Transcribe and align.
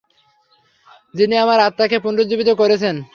যিনি 1.13 1.35
আমার 1.37 1.59
আত্মাকে 1.59 1.97
পুনুরুজ্জীবিত 1.99 2.49
করেছেন। 2.61 2.95